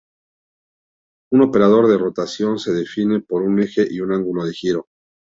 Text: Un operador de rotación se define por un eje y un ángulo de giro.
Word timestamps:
Un 1.31 1.43
operador 1.43 1.87
de 1.87 1.99
rotación 1.99 2.57
se 2.57 2.71
define 2.73 3.19
por 3.19 3.43
un 3.43 3.59
eje 3.61 3.85
y 3.87 3.99
un 3.99 4.13
ángulo 4.13 4.43
de 4.43 4.51
giro. 4.51 4.87